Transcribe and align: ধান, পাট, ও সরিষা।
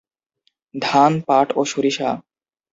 ধান, 0.75 1.11
পাট, 1.27 1.47
ও 1.55 1.61
সরিষা। 1.65 2.09